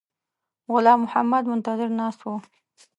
[0.71, 2.35] غلام محمد منتظر ناست وو.